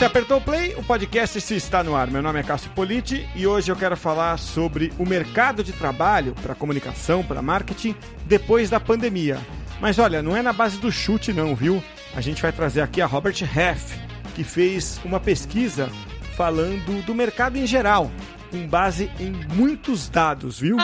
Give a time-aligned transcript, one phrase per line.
[0.00, 2.10] Você apertou o play, o podcast se está no ar.
[2.10, 6.34] Meu nome é Cássio Politi e hoje eu quero falar sobre o mercado de trabalho
[6.40, 7.94] para comunicação, para marketing,
[8.24, 9.38] depois da pandemia.
[9.78, 11.84] Mas olha, não é na base do chute não, viu?
[12.14, 13.94] A gente vai trazer aqui a Robert Half,
[14.34, 15.90] que fez uma pesquisa
[16.34, 18.10] falando do mercado em geral,
[18.50, 20.78] com base em muitos dados, viu?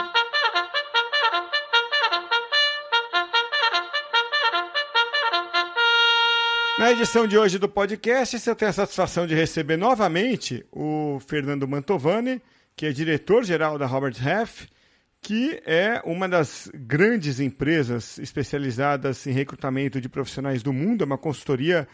[6.78, 11.66] Na edição de hoje do podcast, você tem a satisfação de receber novamente o Fernando
[11.66, 12.42] Mantovani,
[12.76, 14.66] que é diretor-geral da Robert Half,
[15.22, 21.16] que é uma das grandes empresas especializadas em recrutamento de profissionais do mundo, é uma
[21.16, 21.88] consultoria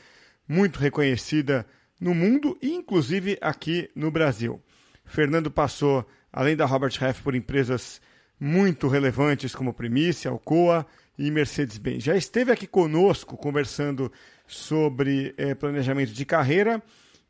[0.48, 1.64] muito reconhecida
[2.00, 4.60] no mundo e inclusive aqui no Brasil.
[5.04, 8.00] Fernando passou, além da Robert Half, por empresas
[8.38, 10.84] muito relevantes como Primícia, Alcoa
[11.18, 12.02] e Mercedes-Benz.
[12.02, 14.10] Já esteve aqui conosco conversando
[14.46, 16.82] sobre é, planejamento de carreira.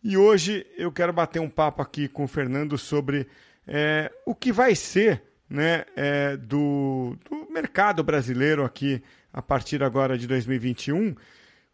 [0.03, 3.27] E hoje eu quero bater um papo aqui com o Fernando sobre
[3.67, 10.19] é, o que vai ser né, é, do, do, mercado brasileiro aqui a partir agora
[10.19, 11.15] de 2021,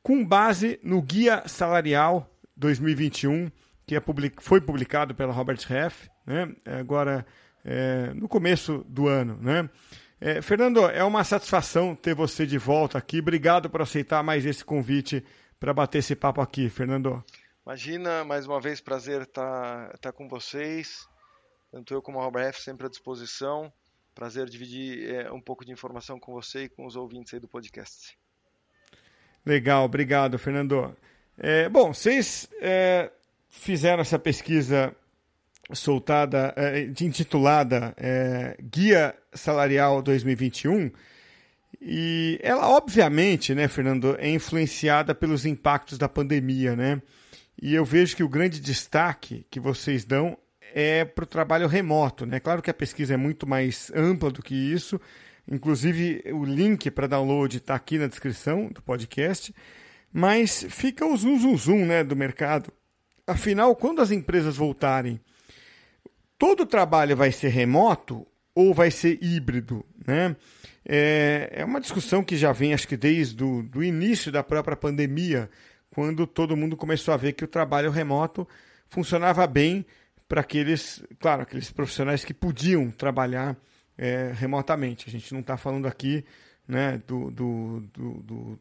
[0.03, 3.51] com base no Guia Salarial 2021,
[3.87, 7.27] que é public, foi publicado pela Robert Half, né, agora
[8.15, 9.39] no começo do ano.
[9.43, 9.69] Né?
[10.21, 13.21] É, Fernando, é uma satisfação ter você de volta aqui.
[13.21, 15.25] Obrigado por aceitar mais esse convite
[15.61, 17.25] para bater esse papo aqui, Fernando.
[17.65, 21.07] Imagina, mais uma vez, prazer estar, estar com vocês.
[21.71, 22.63] Tanto eu como a Robert F.
[22.63, 23.73] sempre à disposição.
[24.15, 27.47] Prazer dividir é, um pouco de informação com você e com os ouvintes aí do
[27.47, 28.19] podcast.
[29.47, 30.97] Legal, obrigado, Fernando.
[31.37, 33.13] É, bom, vocês é,
[33.49, 34.93] fizeram essa pesquisa
[35.73, 40.91] soltada, é, intitulada é, Guia Salarial 2021.
[41.81, 47.01] E ela, obviamente, né, Fernando, é influenciada pelos impactos da pandemia, né?
[47.61, 50.37] E eu vejo que o grande destaque que vocês dão
[50.75, 52.41] é para o trabalho remoto, né?
[52.41, 55.01] Claro que a pesquisa é muito mais ampla do que isso.
[55.51, 59.55] Inclusive, o link para download está aqui na descrição do podcast.
[60.13, 62.73] Mas fica o zoom, zoom, zoom né, do mercado.
[63.27, 65.21] Afinal, quando as empresas voltarem
[66.39, 68.27] todo o trabalho vai ser remoto
[68.59, 70.35] ou vai ser híbrido, né?
[70.85, 74.77] É, é uma discussão que já vem, acho que desde o do início da própria
[74.77, 75.49] pandemia,
[75.95, 78.49] quando todo mundo começou a ver que o trabalho remoto
[78.89, 79.87] funcionava bem
[80.27, 83.57] para aqueles, claro, aqueles profissionais que podiam trabalhar
[83.97, 85.09] é, remotamente.
[85.09, 86.25] A gente não está falando aqui
[86.67, 88.61] né, do, do, do, do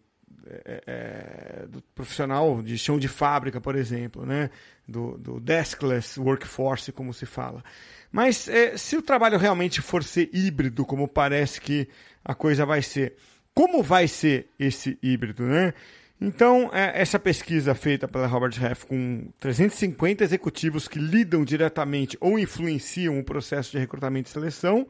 [0.66, 4.50] é, é, do profissional de chão de fábrica, por exemplo, né?
[4.88, 7.64] do, do deskless workforce, como se fala.
[8.12, 11.88] Mas é, se o trabalho realmente for ser híbrido, como parece que
[12.24, 13.16] a coisa vai ser,
[13.54, 15.44] como vai ser esse híbrido?
[15.44, 15.74] Né?
[16.20, 22.40] Então, é, essa pesquisa feita pela Robert Half com 350 executivos que lidam diretamente ou
[22.40, 24.88] influenciam o processo de recrutamento e seleção,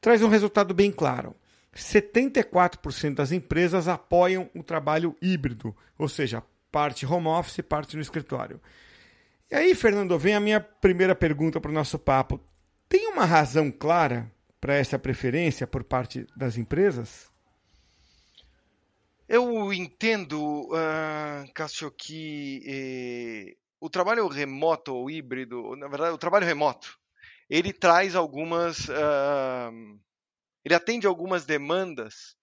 [0.00, 1.34] traz um resultado bem claro.
[1.74, 8.60] 74% das empresas apoiam o trabalho híbrido, ou seja, parte home office, parte no escritório.
[9.50, 12.40] E aí, Fernando, vem a minha primeira pergunta para o nosso papo.
[12.88, 14.30] Tem uma razão clara
[14.60, 17.30] para essa preferência por parte das empresas?
[19.28, 26.46] Eu entendo, uh, Cássio, que eh, o trabalho remoto ou híbrido, na verdade, o trabalho
[26.46, 26.98] remoto,
[27.48, 28.88] ele traz algumas.
[28.88, 29.98] Uh,
[30.68, 32.36] ele atende algumas demandas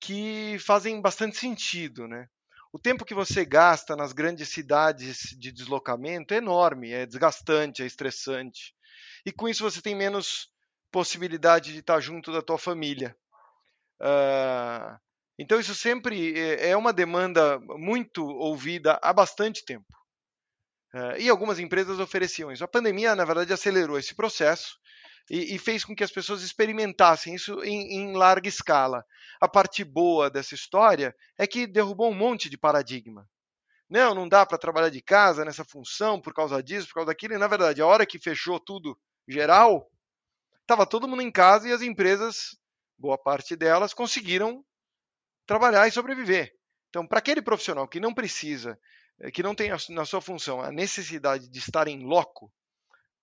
[0.00, 2.28] que fazem bastante sentido, né?
[2.72, 7.86] O tempo que você gasta nas grandes cidades de deslocamento é enorme, é desgastante, é
[7.86, 8.72] estressante.
[9.26, 10.48] E com isso você tem menos
[10.92, 13.16] possibilidade de estar junto da tua família.
[14.00, 14.96] Uh,
[15.36, 19.92] então isso sempre é, é uma demanda muito ouvida há bastante tempo.
[20.94, 22.62] Uh, e algumas empresas ofereciam isso.
[22.62, 24.78] A pandemia, na verdade, acelerou esse processo
[25.30, 29.04] e, e fez com que as pessoas experimentassem isso em, em larga escala.
[29.40, 33.28] A parte boa dessa história é que derrubou um monte de paradigma.
[33.88, 37.34] Não, não dá para trabalhar de casa nessa função por causa disso, por causa daquilo.
[37.34, 38.98] E, na verdade, a hora que fechou tudo
[39.28, 39.90] geral,
[40.62, 42.56] estava todo mundo em casa e as empresas,
[42.98, 44.64] boa parte delas, conseguiram
[45.46, 46.52] trabalhar e sobreviver.
[46.88, 48.78] Então, para aquele profissional que não precisa,
[49.20, 52.52] eh, que não tem na sua função a necessidade de estar em loco,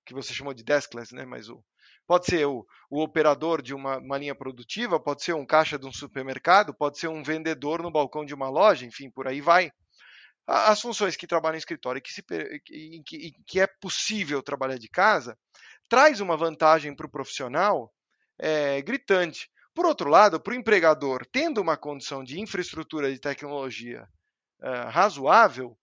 [0.06, 1.26] que você chamou de deskless, né?
[1.26, 1.64] mas o,
[2.10, 5.86] Pode ser o, o operador de uma, uma, linha produtiva, pode ser um caixa de
[5.86, 9.72] um supermercado, pode ser um vendedor no balcão de uma loja, enfim, por aí vai.
[10.48, 12.24] As funções que trabalham em escritório e que, se,
[12.72, 15.38] em que, em que é possível trabalhar de casa,
[15.88, 17.94] traz uma vantagem para o profissional
[18.40, 19.48] é, gritante.
[19.76, 24.10] Por outro lado, para o empregador, tendo uma condição de infraestrutura de tecnologia
[24.64, 25.78] uh, razoável,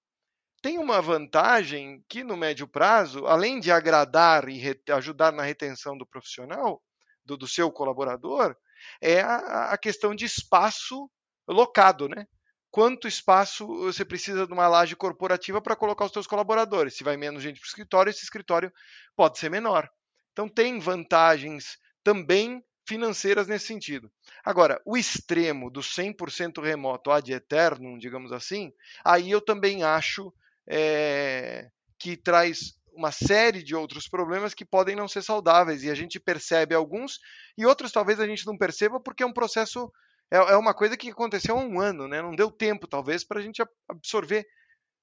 [0.67, 6.05] tem uma vantagem que no médio prazo, além de agradar e ajudar na retenção do
[6.05, 6.83] profissional,
[7.25, 8.57] do, do seu colaborador,
[9.01, 11.09] é a, a, questão de espaço
[11.47, 12.27] locado, né?
[12.69, 16.97] Quanto espaço você precisa de uma laje corporativa para colocar os seus colaboradores?
[16.97, 18.73] Se vai menos gente para o escritório, esse escritório
[19.15, 19.89] pode ser menor.
[20.33, 24.11] Então tem vantagens também financeiras nesse sentido.
[24.45, 28.73] Agora, o extremo do 100% remoto ad eternum, digamos assim,
[29.05, 30.33] aí eu também acho
[30.69, 31.69] é,
[31.99, 36.19] que traz uma série de outros problemas que podem não ser saudáveis e a gente
[36.19, 37.19] percebe alguns
[37.57, 39.93] e outros talvez a gente não perceba porque é um processo
[40.31, 42.21] é, é uma coisa que aconteceu há um ano, né?
[42.21, 44.45] Não deu tempo talvez para a gente absorver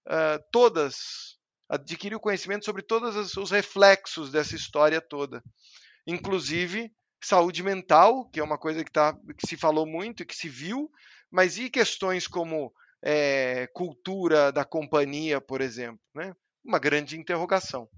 [0.07, 1.37] uh, todas,
[1.69, 5.41] adquirir o conhecimento sobre todos os reflexos dessa história toda,
[6.05, 6.91] inclusive
[7.23, 10.91] saúde mental, que é uma coisa que, tá, que se falou muito que se viu,
[11.31, 16.33] mas e questões como é, cultura da companhia, por exemplo, né?
[16.63, 17.89] Uma grande interrogação.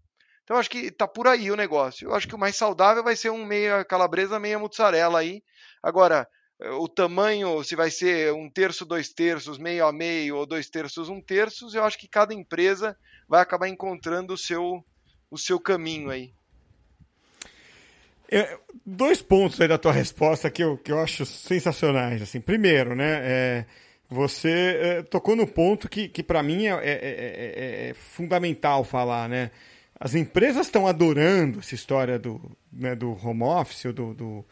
[0.43, 2.09] Então acho que está por aí o negócio.
[2.09, 5.43] Eu acho que o mais saudável vai ser um meia calabresa, meia mussarela aí.
[5.81, 6.27] Agora,
[6.59, 10.69] eh, o tamanho, se vai ser um terço, dois terços, meio a meio, ou dois
[10.69, 12.97] terços, um terço, eu acho que cada empresa
[13.27, 14.83] vai acabar encontrando o seu,
[15.29, 16.33] o seu caminho aí.
[18.31, 22.23] É, dois pontos aí da tua resposta que eu, que eu acho sensacionais.
[22.23, 22.41] Assim.
[22.41, 23.21] Primeiro, né?
[23.23, 23.65] É
[24.09, 29.27] você é, tocou no ponto que, que para mim é, é, é, é, fundamental falar,
[29.27, 29.51] né?
[29.99, 32.41] As empresas estão adorando essa história do,
[32.71, 34.45] né, do home office ou do, do,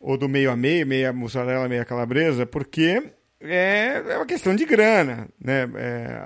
[0.00, 4.64] ou do meio a meio, meia mussarela, meia calabresa, porque é, é uma questão de
[4.64, 5.68] grana, né?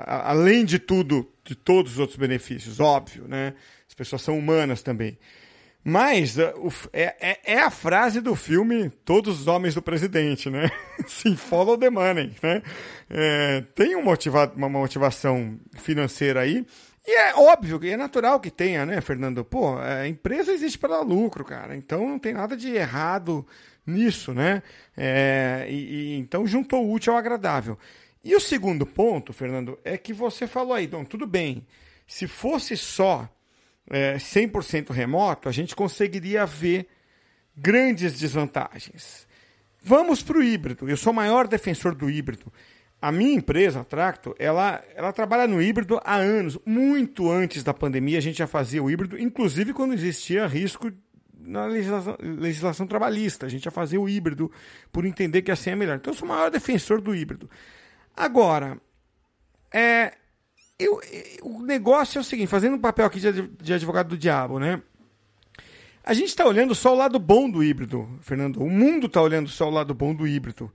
[0.06, 3.52] além de tudo, de todos os outros benefícios, óbvio, né?
[3.86, 5.18] As pessoas são humanas também.
[5.84, 6.52] Mas uh,
[6.92, 10.70] é, é, é, a frase do filme Todos os Homens do Presidente, né?
[11.08, 12.62] Sim, follow the money, né?
[13.10, 16.64] É, tem um motiva uma motivação financeira aí.
[17.04, 19.44] E é óbvio, e é natural que tenha, né, Fernando?
[19.44, 21.74] Pô, a empresa existe para dar lucro, cara.
[21.74, 23.44] Então não tem nada de errado
[23.84, 24.62] nisso, né?
[24.96, 27.76] É, e, e, então juntou o útil ao agradável.
[28.22, 31.66] E o segundo ponto, Fernando, é que você falou aí, então, tudo bem.
[32.06, 33.28] Se fosse só
[33.90, 36.88] é, 100% remoto, a gente conseguiria ver
[37.56, 39.26] grandes desvantagens.
[39.82, 40.88] Vamos para o híbrido.
[40.88, 42.52] Eu sou o maior defensor do híbrido.
[43.00, 46.56] A minha empresa, a Tracto, ela, ela trabalha no híbrido há anos.
[46.64, 50.92] Muito antes da pandemia, a gente já fazia o híbrido, inclusive quando existia risco
[51.36, 53.44] na legislação, legislação trabalhista.
[53.44, 54.52] A gente já fazia o híbrido
[54.92, 55.96] por entender que assim é melhor.
[55.96, 57.50] Então, eu sou o maior defensor do híbrido.
[58.16, 58.80] Agora,
[59.72, 60.12] é,
[60.82, 61.00] eu,
[61.42, 64.82] o negócio é o seguinte, fazendo um papel aqui de, de advogado do diabo, né?
[66.04, 68.56] A gente está olhando só o lado bom do híbrido, Fernando.
[68.60, 70.72] O mundo está olhando só o lado bom do híbrido.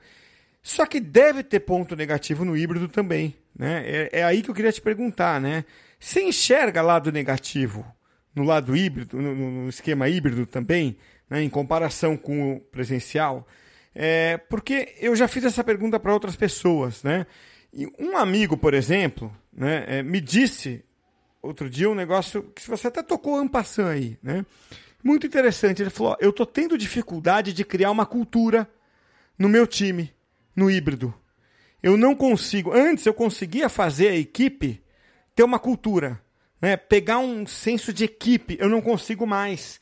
[0.63, 3.35] Só que deve ter ponto negativo no híbrido também.
[3.57, 3.83] Né?
[3.85, 5.65] É, é aí que eu queria te perguntar, né?
[5.99, 7.85] Você enxerga lado negativo
[8.33, 10.97] no lado híbrido, no, no esquema híbrido também,
[11.29, 11.41] né?
[11.41, 13.45] em comparação com o presencial?
[13.93, 17.25] É, porque eu já fiz essa pergunta para outras pessoas, né?
[17.77, 20.83] E um amigo, por exemplo, né, é, me disse
[21.39, 24.43] outro dia um negócio que você até tocou ampassando aí, né?
[25.03, 25.83] Muito interessante.
[25.83, 28.67] Ele falou: eu estou tendo dificuldade de criar uma cultura
[29.37, 30.11] no meu time,
[30.55, 31.13] no híbrido.
[31.83, 32.73] Eu não consigo.
[32.73, 34.81] Antes eu conseguia fazer a equipe
[35.35, 36.19] ter uma cultura,
[36.59, 36.75] né?
[36.75, 38.57] pegar um senso de equipe.
[38.59, 39.79] Eu não consigo mais.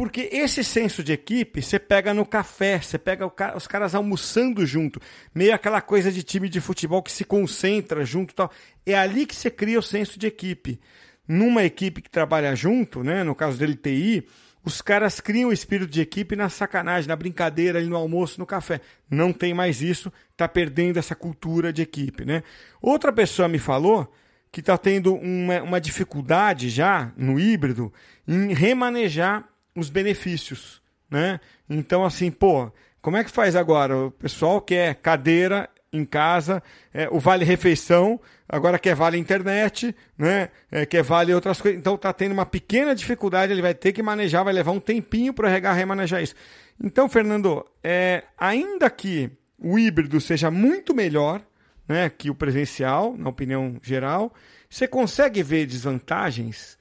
[0.00, 4.98] Porque esse senso de equipe, você pega no café, você pega os caras almoçando junto,
[5.34, 8.50] meio aquela coisa de time de futebol que se concentra junto tal.
[8.86, 10.80] É ali que você cria o senso de equipe.
[11.28, 14.26] Numa equipe que trabalha junto, né, no caso dele TI,
[14.64, 18.46] os caras criam o espírito de equipe na sacanagem, na brincadeira, ali no almoço, no
[18.46, 18.80] café.
[19.10, 22.24] Não tem mais isso, está perdendo essa cultura de equipe.
[22.24, 22.42] Né?
[22.80, 24.10] Outra pessoa me falou
[24.50, 27.92] que está tendo uma, uma dificuldade já no híbrido
[28.26, 31.40] em remanejar os benefícios, né?
[31.68, 33.96] Então, assim, pô, como é que faz agora?
[33.96, 36.62] O pessoal quer cadeira em casa,
[36.94, 40.48] é, o vale refeição, agora quer vale internet, né?
[40.70, 41.78] É, quer vale outras coisas.
[41.78, 45.32] Então tá tendo uma pequena dificuldade, ele vai ter que manejar, vai levar um tempinho
[45.32, 46.34] para regar, remanejar isso.
[46.82, 51.42] Então, Fernando, é, ainda que o híbrido seja muito melhor,
[51.88, 54.32] né, que o presencial, na opinião geral,
[54.68, 56.78] você consegue ver desvantagens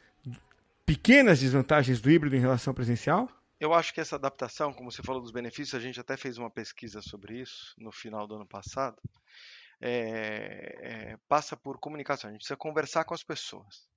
[0.89, 3.29] pequenas desvantagens do híbrido em relação ao presencial?
[3.59, 6.49] Eu acho que essa adaptação, como você falou dos benefícios, a gente até fez uma
[6.49, 8.97] pesquisa sobre isso no final do ano passado.
[9.79, 12.27] É, é, passa por comunicação.
[12.27, 13.87] A gente precisa conversar com as pessoas.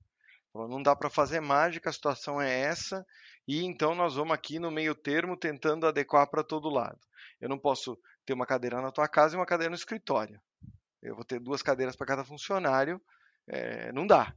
[0.53, 3.03] Não dá para fazer mágica, a situação é essa,
[3.47, 6.99] e então nós vamos aqui no meio termo tentando adequar para todo lado.
[7.41, 10.39] Eu não posso ter uma cadeira na tua casa e uma cadeira no escritório.
[11.01, 13.01] Eu vou ter duas cadeiras para cada funcionário
[13.47, 14.31] É, não dá.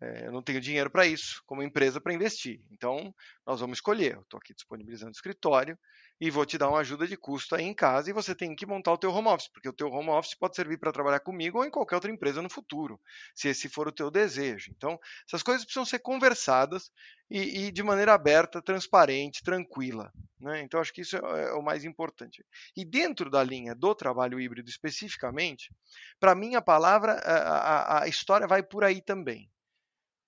[0.00, 2.60] É, eu não tenho dinheiro para isso, como empresa, para investir.
[2.70, 3.14] Então,
[3.46, 4.18] nós vamos escolher.
[4.18, 5.78] Estou aqui disponibilizando o escritório
[6.20, 8.64] e vou te dar uma ajuda de custo aí em casa e você tem que
[8.64, 11.58] montar o teu home office, porque o teu home office pode servir para trabalhar comigo
[11.58, 12.98] ou em qualquer outra empresa no futuro,
[13.34, 14.72] se esse for o teu desejo.
[14.74, 16.90] Então, essas coisas precisam ser conversadas
[17.30, 20.10] e, e de maneira aberta, transparente, tranquila.
[20.40, 20.62] Né?
[20.62, 22.44] Então, acho que isso é, é o mais importante.
[22.74, 25.70] E dentro da linha do trabalho híbrido especificamente,
[26.18, 29.50] para mim a palavra, a, a, a história vai por aí também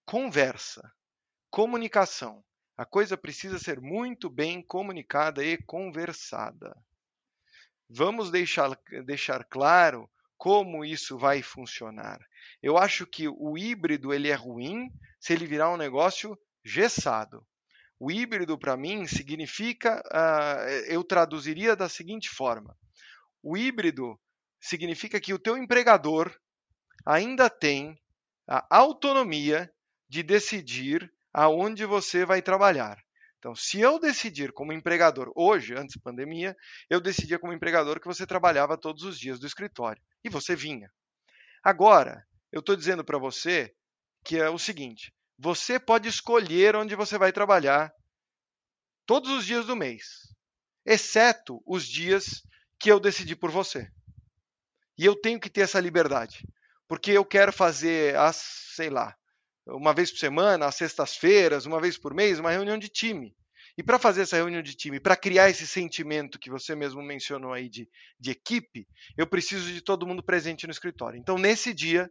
[0.09, 0.91] conversa,
[1.51, 2.43] comunicação.
[2.79, 6.75] A coisa precisa ser muito bem comunicada e conversada.
[7.91, 8.71] Vamos deixar,
[9.05, 12.19] deixar claro como isso vai funcionar.
[12.63, 17.47] Eu acho que o híbrido ele é ruim se ele virar um negócio gessado.
[18.01, 22.75] O híbrido, para mim, significa, uh, eu traduziria da seguinte forma:
[23.43, 24.19] o híbrido
[24.59, 26.35] significa que o teu empregador
[27.05, 28.01] ainda tem
[28.47, 29.71] a autonomia
[30.09, 32.99] de decidir aonde você vai trabalhar.
[33.39, 36.57] Então, se eu decidir como empregador, hoje, antes da pandemia,
[36.91, 40.91] eu decidia como empregador que você trabalhava todos os dias do escritório e você vinha.
[41.63, 43.73] Agora, eu estou dizendo para você
[44.25, 47.93] que é o seguinte: você pode escolher onde você vai trabalhar
[49.07, 50.35] todos os dias do mês,
[50.85, 52.43] exceto os dias
[52.79, 53.89] que eu decidi por você.
[54.99, 56.45] E eu tenho que ter essa liberdade,
[56.89, 58.37] porque eu quero fazer as,
[58.75, 59.15] sei lá,
[59.69, 63.35] uma vez por semana, às sextas-feiras, uma vez por mês, uma reunião de time.
[63.77, 67.53] E para fazer essa reunião de time, para criar esse sentimento que você mesmo mencionou
[67.53, 71.19] aí de, de equipe, eu preciso de todo mundo presente no escritório.
[71.19, 72.11] Então, nesse dia,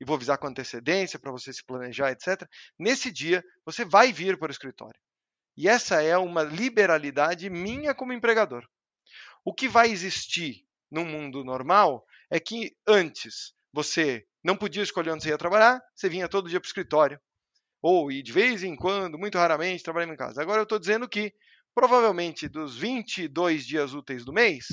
[0.00, 2.48] e vou avisar com antecedência para você se planejar, etc.
[2.78, 4.98] Nesse dia, você vai vir para o escritório.
[5.56, 8.66] E essa é uma liberalidade minha como empregador.
[9.44, 15.24] O que vai existir no mundo normal é que antes você não podia escolher onde
[15.24, 17.18] você ia trabalhar, você vinha todo dia para o escritório.
[17.80, 20.42] Ou, e de vez em quando, muito raramente, trabalhando em casa.
[20.42, 21.34] Agora eu estou dizendo que,
[21.74, 24.66] provavelmente, dos 22 dias úteis do mês,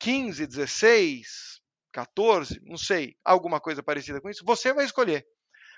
[0.00, 1.60] 15, 16,
[1.92, 5.24] 14, não sei, alguma coisa parecida com isso, você vai escolher.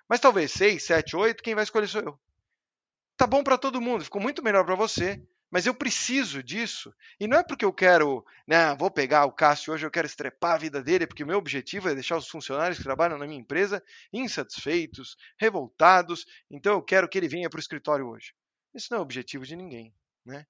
[0.08, 2.18] Mas talvez 6, 7, 8, quem vai escolher sou eu.
[3.16, 5.22] Tá bom para todo mundo, ficou muito melhor para você.
[5.54, 6.92] Mas eu preciso disso.
[7.20, 10.54] E não é porque eu quero, né, vou pegar o Cássio hoje, eu quero estrepar
[10.54, 13.38] a vida dele, porque o meu objetivo é deixar os funcionários que trabalham na minha
[13.38, 13.80] empresa
[14.12, 16.26] insatisfeitos, revoltados.
[16.50, 18.34] Então eu quero que ele venha para o escritório hoje.
[18.74, 19.94] Isso não é objetivo de ninguém.
[20.26, 20.44] Né?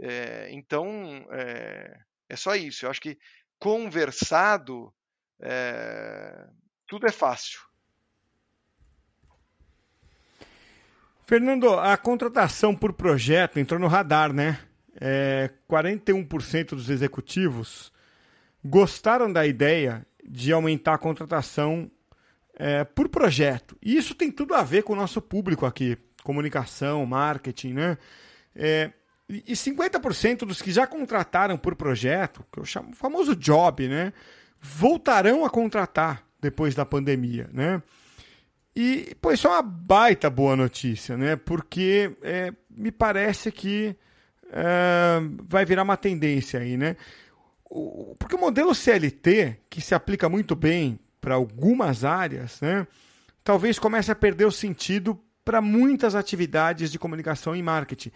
[0.00, 2.84] É, então é, é, só isso.
[2.84, 3.16] Eu acho que
[3.60, 4.92] conversado,
[5.40, 6.48] é,
[6.88, 7.60] tudo é fácil.
[11.26, 14.58] Fernando, a contratação por projeto entrou no radar, né?
[15.00, 17.92] É, 41% dos executivos
[18.64, 21.90] gostaram da ideia de aumentar a contratação
[22.54, 23.76] é, por projeto.
[23.82, 27.98] E isso tem tudo a ver com o nosso público aqui, comunicação, marketing, né?
[28.54, 28.92] É,
[29.28, 34.12] e 50% dos que já contrataram por projeto, que eu chamo o famoso job, né?
[34.60, 37.82] Voltarão a contratar depois da pandemia, né?
[38.74, 41.36] E, pô, isso é uma baita boa notícia, né?
[41.36, 43.94] Porque é, me parece que
[44.50, 46.96] é, vai virar uma tendência aí, né?
[47.64, 52.86] O, porque o modelo CLT, que se aplica muito bem para algumas áreas, né?
[53.44, 58.12] Talvez comece a perder o sentido para muitas atividades de comunicação e marketing.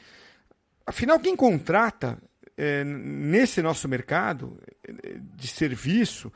[0.86, 2.18] Afinal, quem contrata
[2.56, 6.32] é, nesse nosso mercado é, de serviço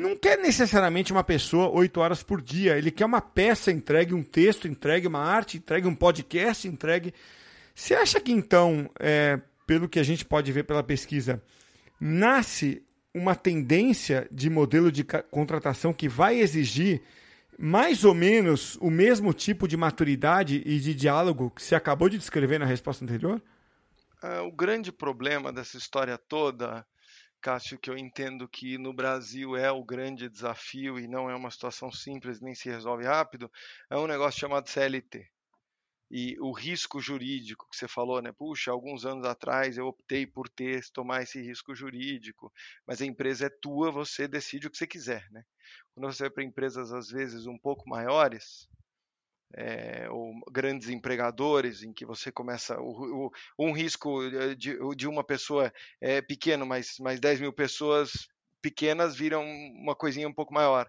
[0.00, 2.76] não quer necessariamente uma pessoa oito horas por dia.
[2.76, 7.12] Ele quer uma peça entregue, um texto entregue, uma arte entregue, um podcast entregue.
[7.74, 11.42] Você acha que então, é, pelo que a gente pode ver pela pesquisa,
[12.00, 17.02] nasce uma tendência de modelo de contratação que vai exigir
[17.58, 22.16] mais ou menos o mesmo tipo de maturidade e de diálogo que você acabou de
[22.16, 23.42] descrever na resposta anterior?
[24.22, 26.86] Uh, o grande problema dessa história toda
[27.40, 31.50] Cássio, que eu entendo que no Brasil é o grande desafio e não é uma
[31.50, 33.50] situação simples nem se resolve rápido,
[33.88, 35.26] é um negócio chamado CLT.
[36.10, 38.32] E o risco jurídico que você falou, né?
[38.32, 42.52] Puxa, alguns anos atrás eu optei por ter, tomar esse risco jurídico,
[42.84, 45.44] mas a empresa é tua, você decide o que você quiser, né?
[45.94, 48.68] Quando você vai para empresas às vezes um pouco maiores,
[49.54, 52.80] é, ou grandes empregadores, em que você começa.
[52.80, 57.52] O, o, um risco eh, de, de, uma pessoa é pequeno, mas, mas 10 mil
[57.52, 58.28] pessoas
[58.62, 60.88] pequenas viram uma coisinha um pouco maior.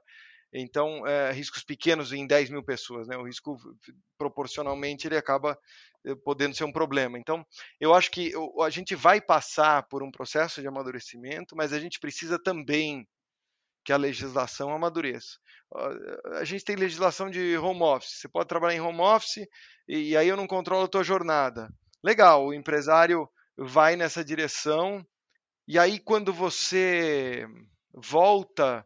[0.53, 3.15] Então, é, riscos pequenos em 10 mil pessoas, né?
[3.15, 3.58] o risco
[4.18, 5.58] proporcionalmente ele acaba
[6.06, 7.18] eh, podendo ser um problema.
[7.18, 7.46] Então,
[7.80, 12.00] eu acho que a gente vai passar por um processo de amadurecimento, mas a gente
[12.00, 13.08] precisa também
[13.83, 15.38] que a legislação amadureça.
[16.33, 18.19] A gente tem legislação de home office.
[18.19, 19.47] Você pode trabalhar em home office
[19.88, 21.69] e aí eu não controlo a tua jornada.
[22.03, 25.05] Legal, o empresário vai nessa direção
[25.67, 27.45] e aí quando você
[27.93, 28.85] volta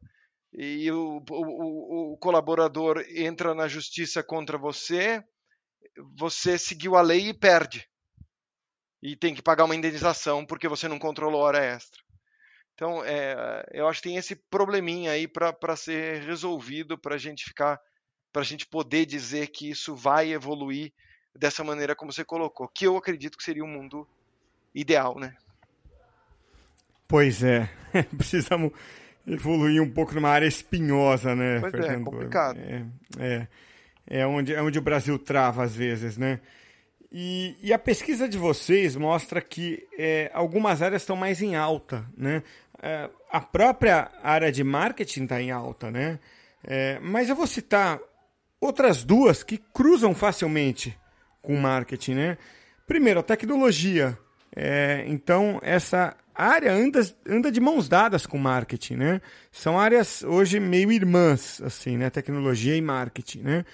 [0.53, 5.21] e o, o, o, colaborador entra na justiça contra você,
[6.17, 7.85] você seguiu a lei e perde.
[9.01, 12.01] E tem que pagar uma indenização porque você não controlou hora extra.
[12.75, 17.45] Então, é, eu acho que tem esse probleminha aí para ser resolvido, para a gente
[17.45, 17.79] ficar,
[18.33, 20.91] para a gente poder dizer que isso vai evoluir
[21.33, 24.05] dessa maneira como você colocou, que eu acredito que seria um mundo
[24.73, 25.35] ideal, né?
[27.07, 27.69] Pois é,
[28.17, 28.71] precisamos
[29.25, 32.01] evoluir um pouco numa área espinhosa, né, pois é, Fernando?
[32.01, 32.59] É, complicado.
[32.59, 32.85] É,
[33.19, 33.47] é,
[34.07, 36.41] é, onde, é onde o Brasil trava às vezes, né?
[37.11, 42.05] E, e a pesquisa de vocês mostra que é, algumas áreas estão mais em alta,
[42.17, 42.43] né?
[42.81, 46.19] É, a própria área de marketing está em alta, né?
[46.63, 47.99] É, mas eu vou citar
[48.59, 50.97] outras duas que cruzam facilmente
[51.41, 52.37] com marketing, né?
[52.87, 54.17] Primeiro, a tecnologia.
[54.55, 59.21] É, então, essa área anda, anda de mãos dadas com marketing, né?
[59.51, 62.09] São áreas hoje meio irmãs, assim, né?
[62.09, 63.65] Tecnologia e marketing, né?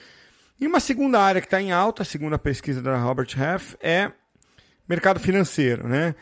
[0.60, 4.12] E uma segunda área que está em alta, segundo a pesquisa da Robert Half, é
[4.88, 6.13] mercado financeiro, né?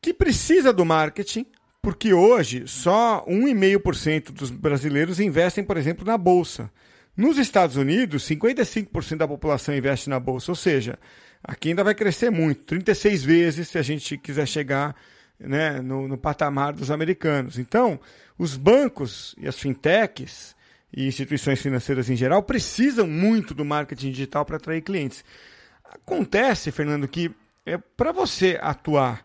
[0.00, 1.46] Que precisa do marketing,
[1.86, 6.68] porque hoje só 1,5% dos brasileiros investem, por exemplo, na bolsa.
[7.16, 10.98] Nos Estados Unidos, 55% da população investe na bolsa, ou seja,
[11.44, 14.96] aqui ainda vai crescer muito, 36 vezes se a gente quiser chegar
[15.38, 17.56] né, no, no patamar dos americanos.
[17.56, 18.00] Então,
[18.36, 20.56] os bancos e as fintechs
[20.92, 25.24] e instituições financeiras em geral precisam muito do marketing digital para atrair clientes.
[25.84, 27.30] Acontece, Fernando, que
[27.64, 29.24] é, para você atuar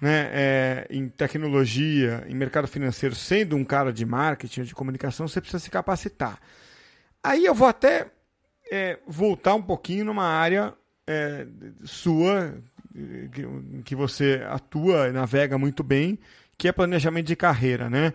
[0.00, 5.40] né, é, em tecnologia, em mercado financeiro, sendo um cara de marketing de comunicação, você
[5.40, 6.38] precisa se capacitar.
[7.22, 8.06] Aí eu vou até
[8.70, 10.74] é, voltar um pouquinho numa área
[11.06, 11.46] é,
[11.84, 12.54] sua,
[13.32, 16.18] que, que você atua, navega muito bem,
[16.58, 18.12] que é planejamento de carreira, né?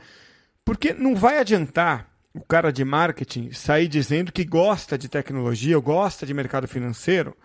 [0.63, 5.81] Porque não vai adiantar o cara de marketing sair dizendo que gosta de tecnologia ou
[5.81, 7.35] gosta de mercado financeiro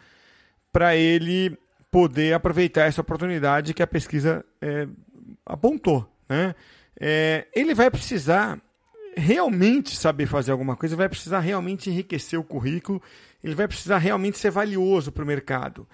[0.73, 1.59] para ele
[1.97, 4.87] poder aproveitar essa oportunidade que a pesquisa é,
[5.47, 6.07] apontou.
[6.29, 6.55] Né?
[7.01, 8.61] É, ele vai precisar
[9.17, 13.01] realmente saber fazer alguma coisa, vai precisar realmente enriquecer o currículo,
[13.43, 15.89] ele vai precisar realmente ser valioso para o mercado.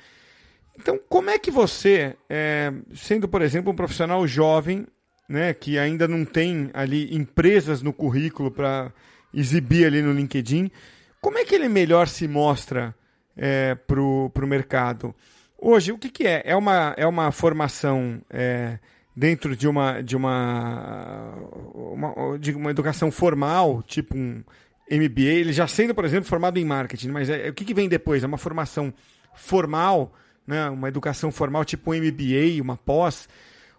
[0.77, 4.85] Então, como é que você, é, sendo, por exemplo, um profissional jovem,
[5.29, 8.93] né, que ainda não tem ali empresas no currículo para
[9.33, 10.69] exibir ali no LinkedIn,
[11.21, 12.93] como é que ele melhor se mostra
[13.37, 15.15] é, para o mercado?
[15.64, 16.42] Hoje, o que, que, é?
[16.44, 18.79] É uma, é uma formação é,
[19.14, 21.37] dentro de uma, de uma,
[21.72, 24.42] uma, de uma educação formal, tipo um
[24.90, 27.88] MBA, ele já sendo, por exemplo, formado em marketing, mas é, o que, que vem
[27.88, 28.25] depois?
[28.25, 28.92] É uma formação
[29.35, 30.12] formal
[30.46, 33.29] né, uma educação formal tipo um MBA, uma pós,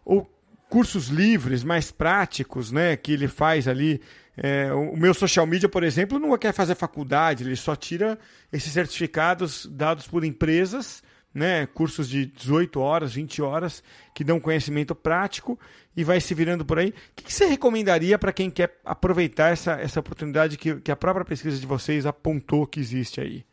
[0.05, 0.29] ou
[0.69, 4.01] cursos livres, mais práticos, né, que ele faz ali.
[4.35, 8.17] É, o meu social media, por exemplo, não quer fazer faculdade, ele só tira
[8.51, 14.93] esses certificados dados por empresas, né, cursos de 18 horas, 20 horas, que dão conhecimento
[14.93, 15.59] prático
[15.95, 16.89] e vai se virando por aí.
[16.89, 20.95] O que, que você recomendaria para quem quer aproveitar essa, essa oportunidade que, que a
[20.95, 23.45] própria pesquisa de vocês apontou que existe aí?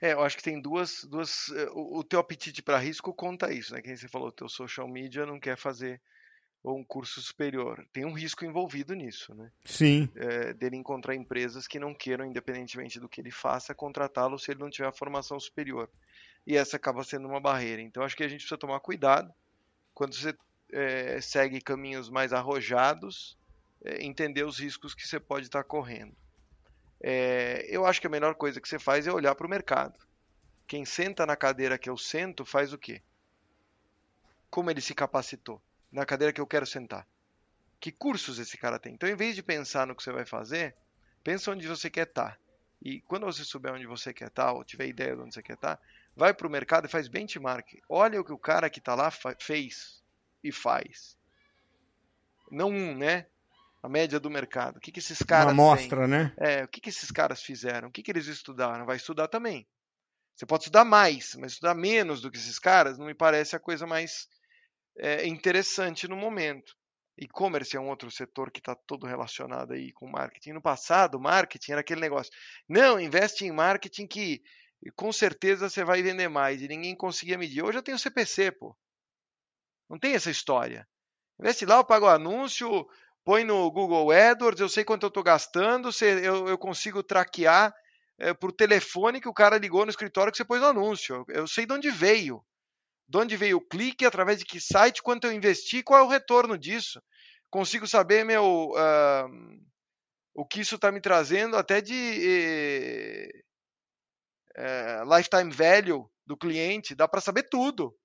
[0.00, 1.04] É, eu acho que tem duas.
[1.04, 3.82] duas eh, o, o teu apetite para risco conta isso, né?
[3.82, 6.00] Quem você falou, o teu social media não quer fazer
[6.64, 7.84] um curso superior.
[7.92, 9.50] Tem um risco envolvido nisso, né?
[9.64, 10.08] Sim.
[10.14, 14.60] É, dele encontrar empresas que não queiram, independentemente do que ele faça, contratá-lo se ele
[14.60, 15.88] não tiver a formação superior.
[16.46, 17.82] E essa acaba sendo uma barreira.
[17.82, 19.32] Então, acho que a gente precisa tomar cuidado
[19.94, 20.34] quando você
[20.72, 23.36] é, segue caminhos mais arrojados,
[23.84, 26.14] é, entender os riscos que você pode estar correndo.
[27.00, 29.98] É, eu acho que a melhor coisa que você faz é olhar para o mercado.
[30.66, 33.00] Quem senta na cadeira que eu sento faz o quê?
[34.50, 35.60] Como ele se capacitou?
[35.90, 37.06] Na cadeira que eu quero sentar.
[37.80, 38.94] Que cursos esse cara tem?
[38.94, 40.74] Então, em vez de pensar no que você vai fazer,
[41.22, 42.32] pensa onde você quer estar.
[42.32, 42.38] Tá.
[42.82, 45.42] E quando você souber onde você quer estar, tá, ou tiver ideia de onde você
[45.42, 45.82] quer estar, tá,
[46.18, 47.80] vai para o mercado e faz benchmark.
[47.88, 50.02] Olha o que o cara que está lá fez
[50.42, 51.16] e faz.
[52.50, 53.26] Não um, né?
[53.82, 54.78] a média do mercado.
[54.78, 55.52] O que, que esses caras.
[55.52, 56.08] Uma amostra, têm?
[56.08, 56.34] né?
[56.36, 57.88] É, o que, que esses caras fizeram?
[57.88, 58.84] O que, que eles estudaram?
[58.84, 59.66] Vai estudar também.
[60.34, 63.60] Você pode estudar mais, mas estudar menos do que esses caras não me parece a
[63.60, 64.28] coisa mais
[64.98, 66.76] é, interessante no momento.
[67.16, 70.52] E-commerce é um outro setor que está todo relacionado aí com marketing.
[70.52, 72.32] No passado, marketing era aquele negócio.
[72.68, 74.42] Não, investe em marketing que
[74.96, 76.62] com certeza você vai vender mais.
[76.62, 77.62] E ninguém conseguia medir.
[77.62, 78.76] Hoje eu tenho CPC, pô.
[79.88, 80.86] Não tem essa história.
[81.40, 82.86] Investe lá, eu pago o anúncio,
[83.24, 87.72] põe no Google AdWords, eu sei quanto eu estou gastando, eu, eu consigo traquear
[88.18, 91.24] é, por telefone que o cara ligou no escritório que você pôs o anúncio.
[91.28, 92.44] Eu sei de onde veio.
[93.08, 96.08] De onde veio o clique, através de que site, quanto eu investi, qual é o
[96.08, 97.00] retorno disso.
[97.48, 99.60] Consigo saber, meu, uh,
[100.34, 101.94] o que isso está me trazendo até de
[104.58, 107.96] eh, lifetime value do cliente, dá para saber tudo.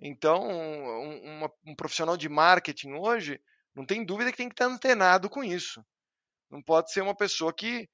[0.00, 3.40] Então, um, um, um, profissional de marketing hoje
[3.74, 5.84] não tem dúvida que tem que estar antenado com isso.
[6.50, 7.88] Não pode ser uma pessoa que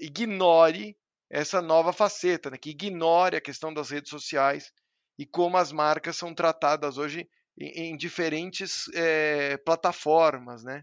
[0.00, 0.96] ignore
[1.30, 2.56] essa nova faceta, né?
[2.56, 4.72] que ignore a questão das redes sociais
[5.18, 10.82] e como as marcas são tratadas hoje em, em diferentes é, plataformas, né?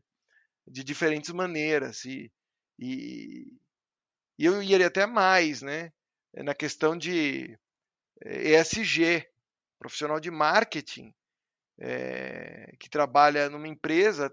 [0.68, 2.06] de diferentes maneiras.
[2.06, 2.32] E,
[2.78, 3.52] e,
[4.38, 5.92] e eu iria até mais né?
[6.44, 7.58] Na questão de
[8.26, 9.26] ESG,
[9.80, 11.14] profissional de marketing
[11.80, 14.32] é, que trabalha numa empresa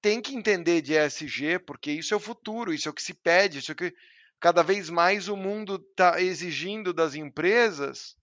[0.00, 3.14] tem que entender de ESG, porque isso é o futuro, isso é o que se
[3.14, 3.92] pede, isso é o que
[4.40, 8.16] cada vez mais o mundo está exigindo das empresas.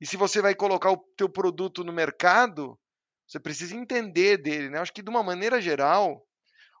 [0.00, 2.78] E se você vai colocar o teu produto no mercado,
[3.26, 4.70] você precisa entender dele.
[4.70, 4.78] Né?
[4.78, 6.26] Acho que de uma maneira geral,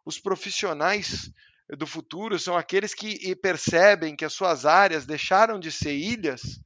[0.04, 1.30] os profissionais
[1.68, 6.60] do futuro são aqueles que percebem que as suas áreas deixaram de ser ilhas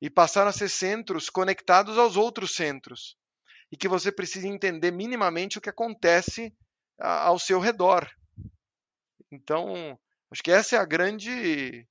[0.00, 3.16] e passaram a ser centros conectados aos outros centros.
[3.72, 6.54] E que você precisa entender minimamente o que acontece
[6.98, 8.08] ao seu redor.
[9.32, 9.98] Então,
[10.30, 11.86] acho que essa é a grande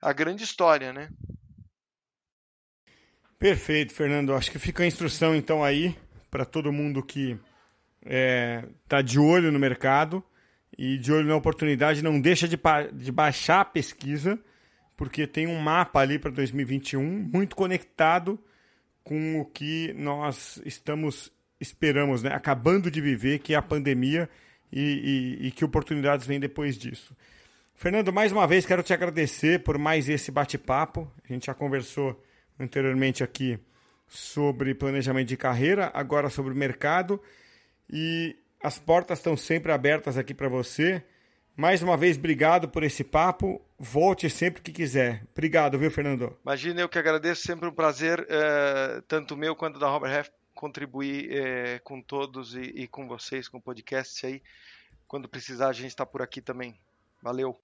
[0.00, 1.08] a grande história, né?
[3.38, 4.34] Perfeito, Fernando.
[4.34, 5.98] Acho que fica a instrução então aí
[6.30, 7.40] para todo mundo que está
[8.04, 10.22] é, tá de olho no mercado
[10.78, 12.58] e de olho na oportunidade, não deixa de,
[12.92, 14.38] de baixar a pesquisa,
[14.96, 18.38] porque tem um mapa ali para 2021 muito conectado
[19.02, 22.30] com o que nós estamos esperamos, né?
[22.32, 24.28] acabando de viver, que é a pandemia
[24.72, 27.16] e, e, e que oportunidades vêm depois disso.
[27.74, 31.10] Fernando, mais uma vez quero te agradecer por mais esse bate-papo.
[31.28, 32.22] A gente já conversou
[32.58, 33.58] anteriormente aqui
[34.06, 37.20] sobre planejamento de carreira, agora sobre mercado.
[37.90, 41.04] E as portas estão sempre abertas aqui para você.
[41.54, 43.60] Mais uma vez, obrigado por esse papo.
[43.78, 45.22] Volte sempre que quiser.
[45.32, 46.34] Obrigado, viu, Fernando?
[46.42, 47.42] Imagina, eu que agradeço.
[47.42, 52.62] Sempre um prazer, é, tanto meu quanto da Robert Half, contribuir é, com todos e,
[52.62, 54.42] e, com vocês, com o podcast aí.
[55.06, 56.74] Quando precisar, a gente está por aqui também.
[57.22, 57.60] Valeu!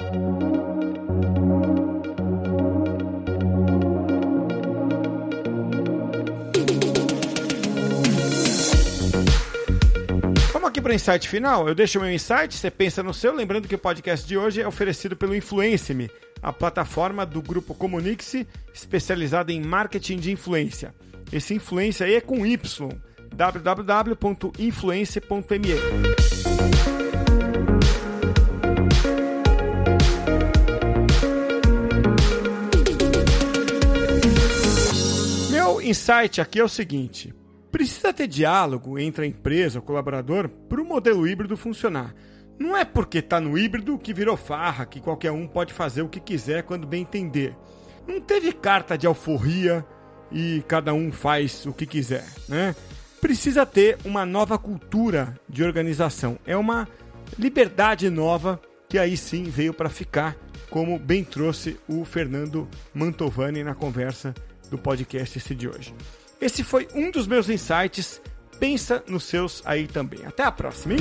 [10.71, 11.69] Aqui para o insight final.
[11.69, 13.35] Eu deixo o meu insight, você pensa no seu.
[13.35, 16.09] Lembrando que o podcast de hoje é oferecido pelo Influence-me,
[16.41, 20.95] a plataforma do grupo Comunique-se, especializada em marketing de influência.
[21.33, 22.89] Esse influência aí é com Y.
[23.35, 25.71] www.influence.me.
[35.51, 37.35] Meu insight aqui é o seguinte:
[37.71, 42.15] precisa ter diálogo entre a empresa, o colaborador, para o modelo híbrido funcionar.
[42.59, 46.09] Não é porque está no híbrido que virou farra, que qualquer um pode fazer o
[46.09, 47.57] que quiser quando bem entender.
[48.07, 49.85] Não teve carta de alforria
[50.31, 52.75] e cada um faz o que quiser, né?
[53.21, 56.39] Precisa ter uma nova cultura de organização.
[56.47, 56.89] É uma
[57.39, 60.37] liberdade nova que aí sim veio para ficar,
[60.69, 64.35] como bem trouxe o Fernando Mantovani na conversa
[64.71, 65.95] do podcast esse de hoje.
[66.41, 68.21] Esse foi um dos meus insights.
[68.59, 70.25] Pensa nos seus aí também.
[70.27, 70.95] Até a próxima.
[70.95, 71.01] Hein?